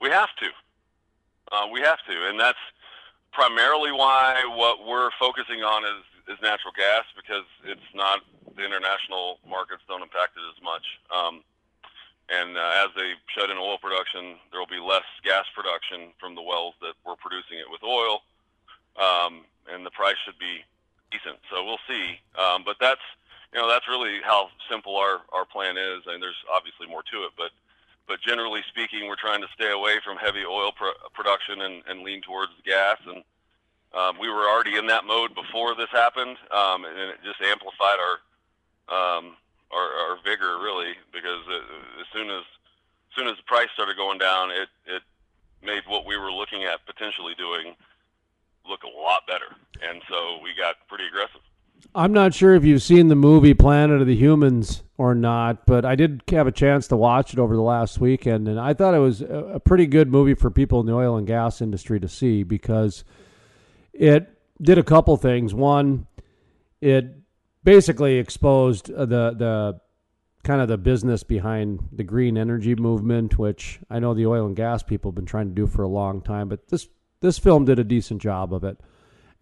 [0.00, 0.48] We have to.
[1.50, 2.58] Uh, we have to, and that's
[3.32, 8.20] primarily why what we're focusing on is, is natural gas because it's not
[8.56, 10.84] the international markets don't impact it as much.
[11.08, 11.42] Um,
[12.28, 16.34] and uh, as they shut in oil production, there will be less gas production from
[16.34, 18.22] the wells that we're producing it with oil,
[19.00, 20.60] um, and the price should be
[21.10, 21.40] decent.
[21.50, 22.20] So we'll see.
[22.36, 23.04] Um, but that's
[23.52, 26.04] you know that's really how simple our our plan is.
[26.06, 27.50] I mean, there's obviously more to it, but
[28.08, 32.02] but generally speaking, we're trying to stay away from heavy oil pro- production and, and
[32.02, 32.96] lean towards the gas.
[33.06, 33.22] And
[33.92, 37.98] um, we were already in that mode before this happened, um, and it just amplified
[38.00, 38.16] our
[38.88, 39.36] um,
[39.72, 41.62] our, our vigor really because it,
[42.00, 45.02] as soon as as soon as the price started going down, it it
[45.62, 47.74] made what we were looking at potentially doing
[48.68, 51.40] look a lot better, and so we got pretty aggressive.
[51.94, 55.84] I'm not sure if you've seen the movie Planet of the Humans or not, but
[55.84, 58.94] I did have a chance to watch it over the last weekend, and I thought
[58.94, 62.08] it was a pretty good movie for people in the oil and gas industry to
[62.08, 63.04] see because
[63.92, 65.54] it did a couple things.
[65.54, 66.06] One,
[66.80, 67.14] it
[67.64, 69.80] basically exposed uh, the the
[70.44, 74.56] kind of the business behind the green energy movement, which I know the oil and
[74.56, 76.88] gas people have been trying to do for a long time, but this
[77.20, 78.78] this film did a decent job of it.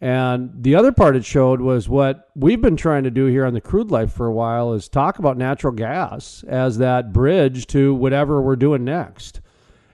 [0.01, 3.55] And the other part it showed was what we've been trying to do here on
[3.55, 7.95] the crude life for a while is talk about natural gas as that bridge to
[7.95, 9.41] whatever we're doing next.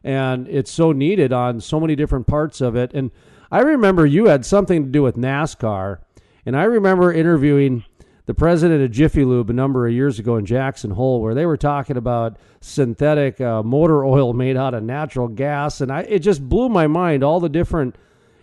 [0.02, 2.92] And it's so needed on so many different parts of it.
[2.92, 3.12] And
[3.52, 5.98] I remember you had something to do with NASCAR,
[6.44, 7.84] and I remember interviewing
[8.26, 11.46] the president of Jiffy Lube a number of years ago in Jackson Hole, where they
[11.46, 16.20] were talking about synthetic uh, motor oil made out of natural gas, and I it
[16.20, 17.96] just blew my mind all the different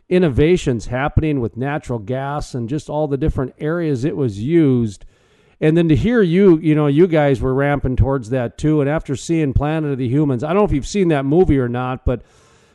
[0.10, 5.06] innovations happening with natural gas and just all the different areas it was used.
[5.62, 8.82] And then to hear you, you know, you guys were ramping towards that too.
[8.82, 11.60] And after seeing Planet of the Humans, I don't know if you've seen that movie
[11.60, 12.24] or not, but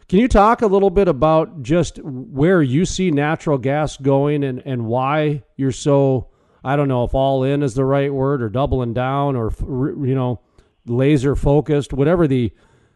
[0.09, 4.63] can you talk a little bit about just where you see natural gas going and,
[4.67, 6.29] and why you're so,
[6.65, 10.15] I don't know if all in is the right word or doubling down or, you
[10.15, 10.41] know,
[10.87, 12.53] laser focused, whatever the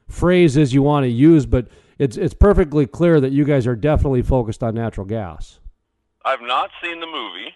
[0.09, 3.76] phrase is you want to use, but it's, it's perfectly clear that you guys are
[3.76, 5.61] definitely focused on natural gas.
[6.24, 7.54] I've not seen the movie,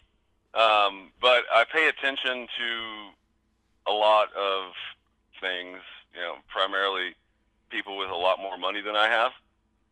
[0.55, 4.72] um, but I pay attention to a lot of
[5.40, 5.79] things.
[6.14, 7.14] You know, primarily
[7.70, 9.33] people with a lot more money than I have.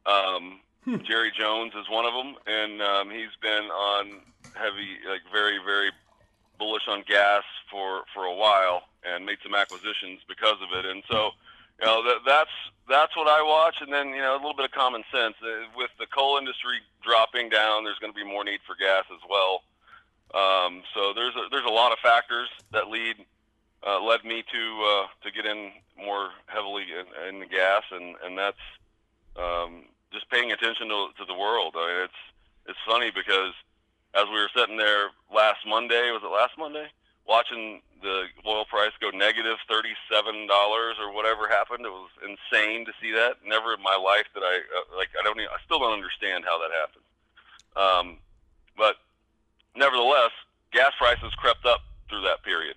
[0.04, 0.61] Um,
[1.02, 4.20] Jerry Jones is one of them, and um, he's been on
[4.54, 5.90] heavy, like very, very
[6.61, 7.42] bullish on gas
[7.73, 10.85] for for a while, and made some acquisitions because of it.
[10.85, 11.31] And so,
[11.81, 12.57] you know, that, that's
[12.88, 15.35] that's what I watch, and then you know a little bit of common sense.
[15.42, 19.05] Uh, with the coal industry dropping down, there's going to be more need for gas
[19.11, 19.64] as well.
[20.31, 23.16] Um, so there's a, there's a lot of factors that lead
[23.87, 28.14] uh, led me to uh, to get in more heavily in, in the gas, and
[28.23, 28.64] and that's
[29.37, 31.75] um, just paying attention to, to the world.
[31.77, 32.23] I mean, it's
[32.66, 33.55] it's funny because
[34.14, 36.87] as we were sitting there last Monday, was it last Monday,
[37.27, 41.85] watching the oil price go negative thirty-seven dollars or whatever happened.
[41.85, 43.37] It was insane to see that.
[43.46, 45.09] Never in my life that I uh, like.
[45.18, 45.38] I don't.
[45.38, 47.05] Even, I still don't understand how that happened.
[47.77, 48.18] Um,
[48.77, 48.96] but
[49.77, 50.31] nevertheless,
[50.73, 52.75] gas prices crept up through that period,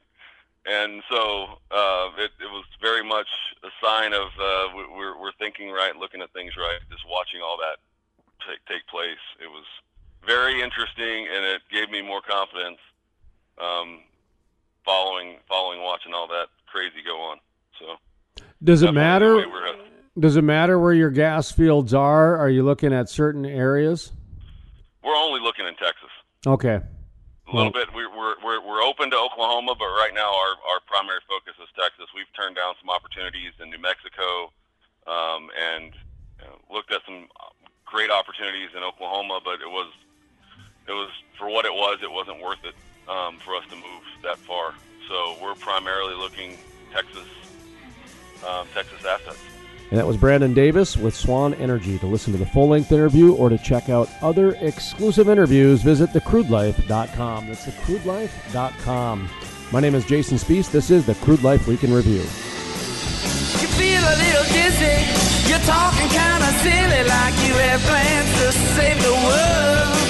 [0.67, 3.27] and so uh, it, it was very much
[3.63, 7.41] a sign of uh, we- we're we're thinking right, looking at things right, just watching
[7.41, 7.79] all that
[8.45, 9.23] take take place.
[9.41, 9.65] It was
[10.33, 12.79] very interesting, and it gave me more confidence.
[13.61, 14.01] Um,
[14.83, 17.37] following following watching all that crazy go on.
[17.79, 17.95] So
[18.63, 19.37] Does it matter?
[19.37, 19.85] way we're headed.
[20.19, 22.37] Does it matter where your gas fields are?
[22.37, 24.11] Are you looking at certain areas?
[25.03, 26.09] We're only looking in Texas.
[26.45, 26.79] Okay.
[27.51, 27.93] A little bit.
[27.93, 31.69] We're, we're we're we're open to Oklahoma, but right now our our primary focus is
[31.77, 32.05] Texas.
[32.15, 34.49] We've turned down some opportunities in New Mexico,
[35.05, 35.93] um, and
[36.39, 37.27] you know, looked at some
[37.85, 39.93] great opportunities in Oklahoma, but it was
[40.87, 41.99] it was for what it was.
[42.01, 42.75] It wasn't worth it
[43.09, 44.73] um, for us to move that far.
[45.07, 46.57] So we're primarily looking
[46.91, 47.27] Texas
[48.47, 49.39] um, Texas assets.
[49.89, 51.99] And that was Brandon Davis with Swan Energy.
[51.99, 56.09] To listen to the full length interview or to check out other exclusive interviews, visit
[56.11, 57.47] thecrudelife.com.
[57.47, 59.29] That's thecrudelife.com.
[59.71, 60.71] My name is Jason Spiess.
[60.71, 62.21] This is the Crude Life Week in Review.
[62.21, 65.05] You feel a little dizzy.
[65.49, 70.02] You're talking kind of silly, like you have plans to save the world.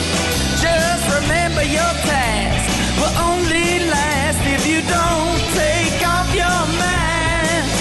[0.63, 2.63] Just remember your task
[2.95, 7.76] will only last if you don't take off your mask.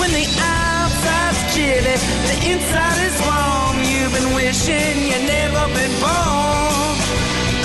[0.00, 1.96] When the outside's chilly,
[2.30, 3.76] the inside is warm.
[3.86, 6.94] You've been wishing you never been born.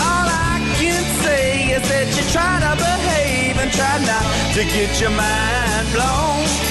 [0.06, 5.02] All I can say is that you try to behave and try not to get
[5.02, 6.69] your mind blown.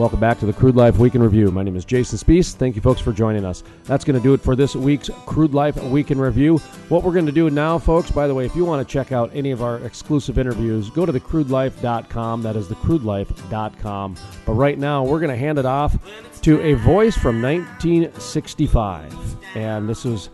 [0.00, 1.50] Welcome back to the Crude Life Week in Review.
[1.50, 2.54] My name is Jason Spiess.
[2.54, 3.62] Thank you, folks, for joining us.
[3.84, 6.56] That's going to do it for this week's Crude Life Week in Review.
[6.88, 9.12] What we're going to do now, folks, by the way, if you want to check
[9.12, 12.42] out any of our exclusive interviews, go to thecrudelife.com.
[12.42, 14.16] That is thecrudelife.com.
[14.46, 15.98] But right now, we're going to hand it off
[16.40, 19.36] to a voice from 1965.
[19.54, 20.30] And this is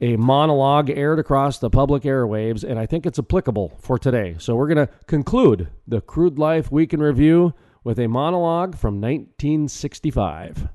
[0.00, 4.36] a monologue aired across the public airwaves, and I think it's applicable for today.
[4.38, 7.52] So we're going to conclude the Crude Life Week in Review
[7.82, 10.68] with a monologue from 1965.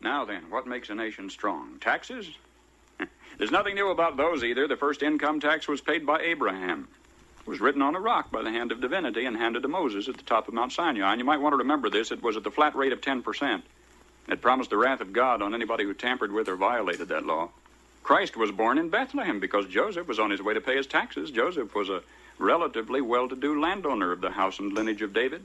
[0.00, 1.78] Now then, what makes a nation strong?
[1.80, 2.30] Taxes?
[3.38, 4.68] There's nothing new about those either.
[4.68, 6.88] The first income tax was paid by Abraham.
[7.40, 10.08] It was written on a rock by the hand of divinity and handed to Moses
[10.08, 11.10] at the top of Mount Sinai.
[11.10, 12.10] And you might want to remember this.
[12.10, 13.62] It was at the flat rate of 10%.
[14.28, 17.50] It promised the wrath of God on anybody who tampered with or violated that law.
[18.02, 21.30] Christ was born in Bethlehem because Joseph was on his way to pay his taxes.
[21.30, 22.02] Joseph was a
[22.38, 25.44] relatively well to do landowner of the house and lineage of David.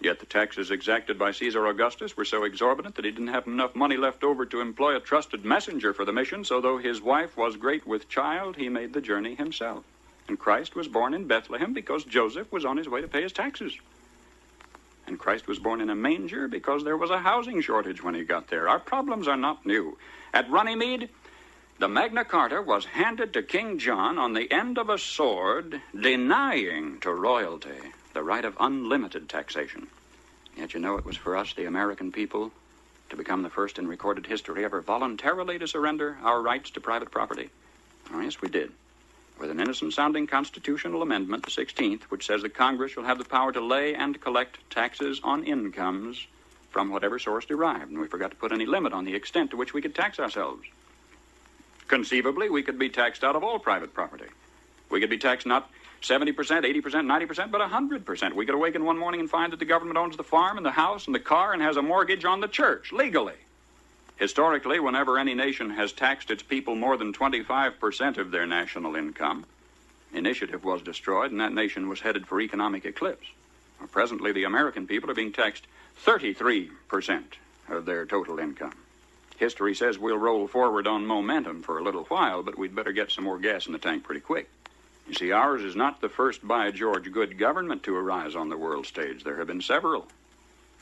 [0.00, 3.74] Yet the taxes exacted by Caesar Augustus were so exorbitant that he didn't have enough
[3.74, 7.36] money left over to employ a trusted messenger for the mission, so though his wife
[7.36, 9.84] was great with child, he made the journey himself.
[10.28, 13.32] And Christ was born in Bethlehem because Joseph was on his way to pay his
[13.32, 13.72] taxes.
[15.06, 18.24] And Christ was born in a manger because there was a housing shortage when he
[18.24, 18.68] got there.
[18.68, 19.96] Our problems are not new.
[20.34, 21.08] At Runnymede,
[21.78, 26.98] the Magna Carta was handed to King John on the end of a sword, denying
[27.00, 29.88] to royalty the right of unlimited taxation.
[30.56, 32.50] Yet you know it was for us, the American people,
[33.10, 37.10] to become the first in recorded history ever voluntarily to surrender our rights to private
[37.10, 37.50] property.
[38.14, 38.72] Oh, yes, we did
[39.38, 43.24] with an innocent sounding constitutional amendment, the 16th, which says that Congress shall have the
[43.24, 46.26] power to lay and collect taxes on incomes
[46.70, 47.90] from whatever source derived.
[47.90, 50.18] And we forgot to put any limit on the extent to which we could tax
[50.18, 50.62] ourselves.
[51.86, 54.30] Conceivably, we could be taxed out of all private property.
[54.88, 55.70] We could be taxed not
[56.02, 58.34] 70%, 80%, 90%, but 100%.
[58.34, 60.70] We could awaken one morning and find that the government owns the farm and the
[60.70, 63.34] house and the car and has a mortgage on the church legally.
[64.16, 69.44] Historically, whenever any nation has taxed its people more than 25% of their national income,
[70.12, 73.26] initiative was destroyed and that nation was headed for economic eclipse.
[73.78, 75.66] Well, presently, the American people are being taxed
[76.04, 76.70] 33%
[77.68, 78.72] of their total income.
[79.36, 83.10] History says we'll roll forward on momentum for a little while, but we'd better get
[83.10, 84.48] some more gas in the tank pretty quick.
[85.06, 88.56] You see, ours is not the first by George good government to arise on the
[88.56, 89.22] world stage.
[89.22, 90.06] There have been several.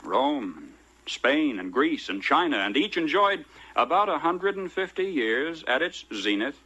[0.03, 0.73] Rome,
[1.05, 3.45] Spain and Greece and China, and each enjoyed
[3.75, 6.57] about 150 years at its zenith.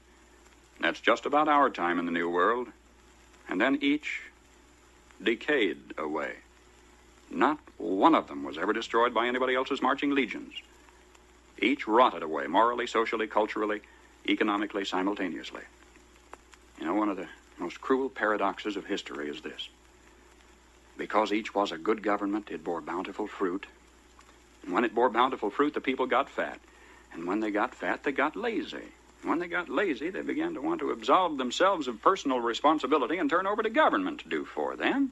[0.79, 2.69] That's just about our time in the New World.
[3.49, 4.21] And then each
[5.21, 6.35] decayed away.
[7.29, 10.53] Not one of them was ever destroyed by anybody else's marching legions.
[11.61, 13.81] Each rotted away, morally, socially, culturally,
[14.27, 15.61] economically, simultaneously.
[16.79, 17.27] You know, one of the
[17.59, 19.69] most cruel paradoxes of history is this.
[20.97, 23.65] Because each was a good government, it bore bountiful fruit,
[24.63, 26.59] and when it bore bountiful fruit, the people got fat.
[27.13, 28.77] And when they got fat, they got lazy.
[29.21, 33.17] And when they got lazy, they began to want to absolve themselves of personal responsibility
[33.17, 35.11] and turn over to government to do for them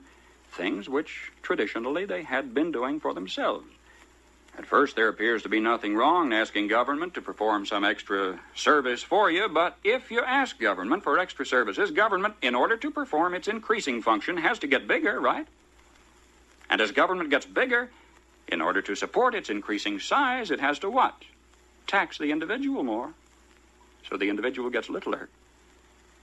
[0.52, 3.68] things which traditionally they had been doing for themselves.
[4.58, 8.40] At first, there appears to be nothing wrong in asking government to perform some extra
[8.56, 12.90] service for you, but if you ask government for extra services, government, in order to
[12.90, 15.48] perform its increasing function, has to get bigger, right?
[16.72, 17.92] And as government gets bigger,
[18.48, 21.14] in order to support its increasing size, it has to what?
[21.86, 23.14] Tax the individual more.
[24.10, 25.30] So the individual gets littler.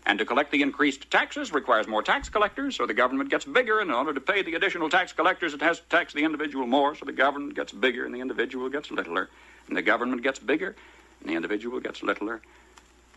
[0.06, 3.80] And to collect the increased taxes requires more tax collectors, so the government gets bigger.
[3.80, 6.66] And in order to pay the additional tax collectors, it has to tax the individual
[6.66, 9.30] more, so the government gets bigger and the individual gets littler.
[9.66, 10.76] And the government gets bigger
[11.20, 12.42] and the individual gets littler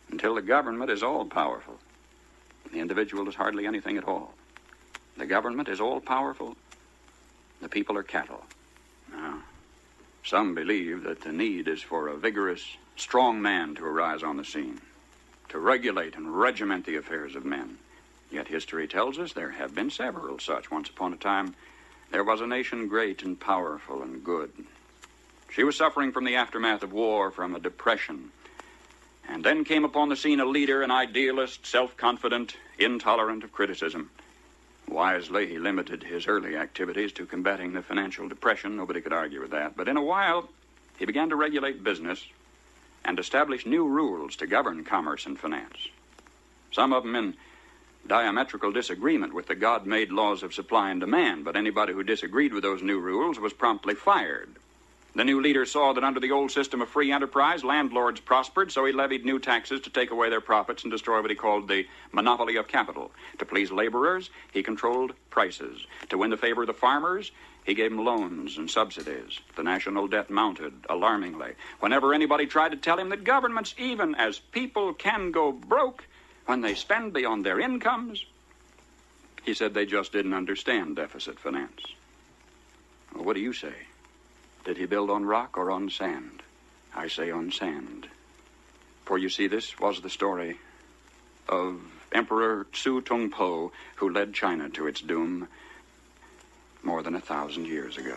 [0.09, 1.77] until the government is all powerful.
[2.71, 4.33] The individual is hardly anything at all.
[5.17, 6.55] The government is all powerful.
[7.61, 8.45] The people are cattle.
[9.11, 9.39] Now,
[10.23, 14.45] some believe that the need is for a vigorous, strong man to arise on the
[14.45, 14.79] scene,
[15.49, 17.77] to regulate and regiment the affairs of men.
[18.31, 20.69] Yet history tells us there have been several such.
[20.69, 21.55] Once upon a time,
[22.11, 24.51] there was a nation great and powerful and good.
[25.51, 28.31] She was suffering from the aftermath of war, from a depression.
[29.27, 34.09] And then came upon the scene a leader, an idealist, self confident, intolerant of criticism.
[34.87, 38.77] Wisely, he limited his early activities to combating the financial depression.
[38.77, 39.75] Nobody could argue with that.
[39.75, 40.47] But in a while,
[40.97, 42.23] he began to regulate business
[43.07, 45.87] and establish new rules to govern commerce and finance.
[46.71, 47.35] Some of them in
[48.05, 52.53] diametrical disagreement with the God made laws of supply and demand, but anybody who disagreed
[52.53, 54.49] with those new rules was promptly fired.
[55.15, 58.85] The new leader saw that under the old system of free enterprise, landlords prospered, so
[58.85, 61.87] he levied new taxes to take away their profits and destroy what he called the
[62.11, 63.11] monopoly of capital.
[63.39, 65.87] To please laborers, he controlled prices.
[66.09, 67.31] To win the favor of the farmers,
[67.67, 69.41] he gave them loans and subsidies.
[69.57, 71.51] The national debt mounted alarmingly.
[71.81, 76.05] Whenever anybody tried to tell him that governments, even as people, can go broke
[76.45, 78.25] when they spend beyond their incomes,
[79.43, 81.81] he said they just didn't understand deficit finance.
[83.13, 83.73] Well, what do you say?
[84.63, 86.41] Did he build on rock or on sand?
[86.95, 88.07] I say on sand.
[89.03, 90.57] For you see, this was the story
[91.49, 91.81] of
[92.13, 95.49] Emperor Tsu Tung Po, who led China to its doom
[96.87, 98.15] more than a thousand years ago.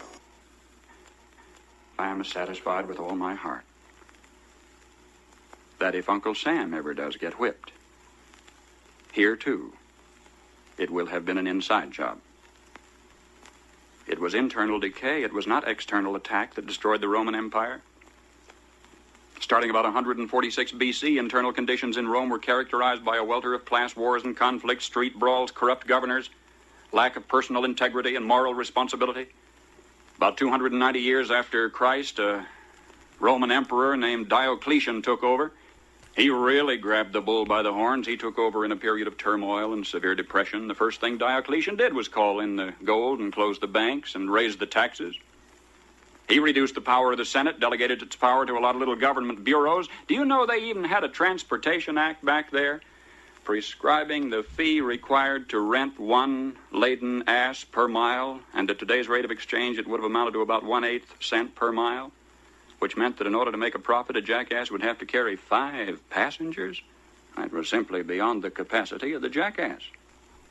[1.99, 3.65] I am satisfied with all my heart
[5.81, 7.73] that if Uncle Sam ever does get whipped,
[9.13, 9.73] here too,
[10.79, 12.19] it will have been an inside job.
[14.07, 17.83] It was internal decay, it was not external attack that destroyed the Roman Empire.
[19.41, 23.97] Starting about 146 BC, internal conditions in Rome were characterized by a welter of class
[23.97, 26.31] wars and conflicts, street brawls, corrupt governors,
[26.93, 29.27] lack of personal integrity and moral responsibility.
[30.17, 32.45] About 290 years after Christ, a
[33.19, 35.53] Roman emperor named Diocletian took over.
[36.17, 38.07] He really grabbed the bull by the horns.
[38.07, 40.69] He took over in a period of turmoil and severe depression.
[40.69, 44.31] The first thing Diocletian did was call in the gold and close the banks and
[44.31, 45.17] raise the taxes.
[46.29, 48.97] He reduced the power of the Senate, delegated its power to a lot of little
[48.97, 49.89] government bureaus.
[50.07, 52.81] Do you know they even had a Transportation Act back there
[53.51, 58.39] prescribing the fee required to rent one laden ass per mile?
[58.55, 61.57] And at today's rate of exchange, it would have amounted to about one eighth cent
[61.57, 62.13] per mile,
[62.79, 65.35] which meant that in order to make a profit, a jackass would have to carry
[65.35, 66.81] five passengers.
[67.37, 69.83] That was simply beyond the capacity of the jackass.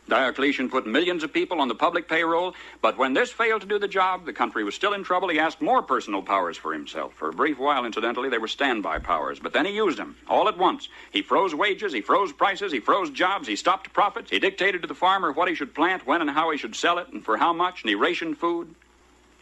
[0.10, 3.80] Diocletian put millions of people on the public payroll, but when this failed to do
[3.80, 5.30] the job, the country was still in trouble.
[5.30, 7.14] He asked more personal powers for himself.
[7.14, 10.50] For a brief while, incidentally, they were standby powers, but then he used them all
[10.50, 10.90] at once.
[11.12, 14.88] He froze wages, he froze prices, he froze jobs, he stopped profits, he dictated to
[14.88, 17.38] the farmer what he should plant, when and how he should sell it, and for
[17.38, 18.76] how much, and he rationed food.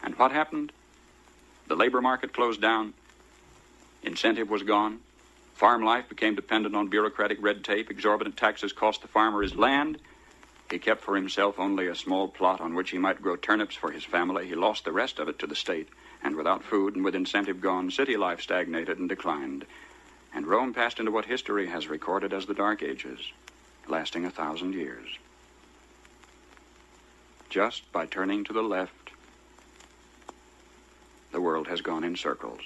[0.03, 0.71] And what happened?
[1.67, 2.93] The labor market closed down,
[4.03, 4.99] incentive was gone.
[5.55, 7.89] Farm life became dependent on bureaucratic red tape.
[7.89, 9.97] Exorbitant taxes cost the farmer his land.
[10.69, 13.91] He kept for himself only a small plot on which he might grow turnips for
[13.91, 14.47] his family.
[14.47, 15.87] He lost the rest of it to the state,
[16.21, 19.65] and without food and with incentive gone, city life stagnated and declined.
[20.33, 23.31] And Rome passed into what history has recorded as the Dark Ages,
[23.87, 25.07] lasting a thousand years.
[27.49, 29.11] Just by turning to the left,
[31.31, 32.61] the world has gone in circles.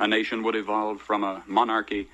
[0.00, 2.08] A nation would evolve from a monarchy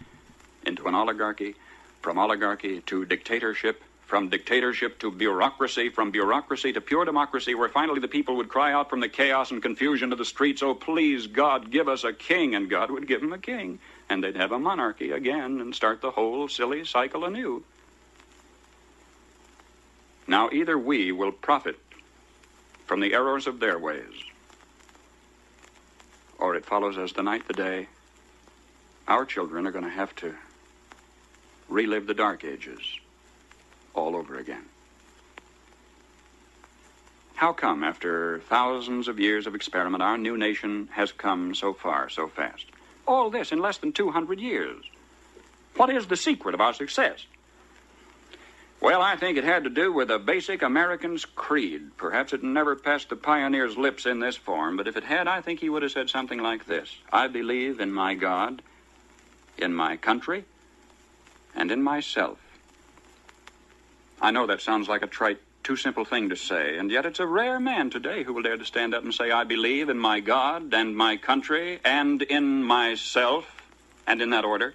[0.66, 1.54] into an oligarchy,
[2.02, 8.00] from oligarchy to dictatorship, from dictatorship to bureaucracy, from bureaucracy to pure democracy, where finally
[8.00, 11.28] the people would cry out from the chaos and confusion of the streets, Oh, please,
[11.28, 12.56] God, give us a king.
[12.56, 13.78] And God would give them a king.
[14.08, 17.62] And they'd have a monarchy again and start the whole silly cycle anew.
[20.26, 21.78] Now, either we will profit
[22.86, 24.24] from the errors of their ways,
[26.36, 27.86] or it follows as the night the day,
[29.06, 30.34] our children are going to have to
[31.68, 32.82] relive the dark ages
[33.94, 34.64] all over again.
[37.34, 42.10] How come, after thousands of years of experiment, our new nation has come so far
[42.10, 42.66] so fast?
[43.08, 44.84] All this in less than 200 years.
[45.76, 47.24] What is the secret of our success?
[48.80, 51.96] Well, I think it had to do with a basic American's creed.
[51.96, 55.40] Perhaps it never passed the pioneer's lips in this form, but if it had, I
[55.40, 58.62] think he would have said something like this I believe in my God,
[59.58, 60.44] in my country,
[61.54, 62.38] and in myself.
[64.20, 67.20] I know that sounds like a trite, too simple thing to say, and yet it's
[67.20, 69.98] a rare man today who will dare to stand up and say, I believe in
[69.98, 73.46] my God and my country and in myself,
[74.06, 74.74] and in that order.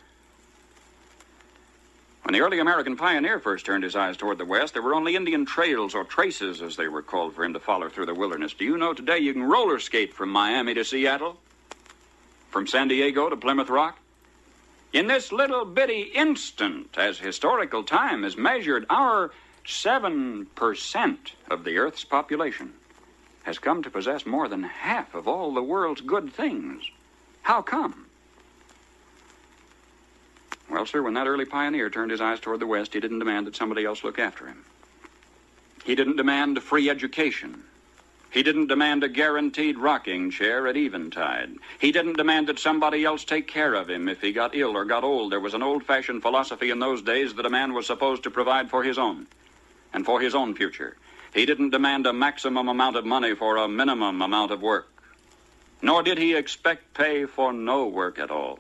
[2.24, 5.16] When the early American pioneer first turned his eyes toward the west, there were only
[5.16, 8.56] Indian trails or traces, as they were called, for him to follow through the wilderness.
[8.56, 11.38] Do you know today you can roller skate from Miami to Seattle?
[12.50, 14.00] From San Diego to Plymouth Rock?
[14.96, 19.32] In this little bitty instant, as historical time is measured, our
[19.66, 21.18] 7%
[21.52, 22.72] of the Earth's population
[23.44, 26.90] has come to possess more than half of all the world's good things.
[27.42, 28.06] How come?
[30.70, 33.48] Well, sir, when that early pioneer turned his eyes toward the West, he didn't demand
[33.48, 34.64] that somebody else look after him.
[35.84, 37.66] He didn't demand free education.
[38.36, 41.56] He didn't demand a guaranteed rocking chair at eventide.
[41.80, 44.84] He didn't demand that somebody else take care of him if he got ill or
[44.84, 45.32] got old.
[45.32, 48.30] There was an old fashioned philosophy in those days that a man was supposed to
[48.30, 49.28] provide for his own
[49.94, 50.98] and for his own future.
[51.34, 54.90] He didn't demand a maximum amount of money for a minimum amount of work.
[55.82, 58.54] Nor did he expect pay for no work at all.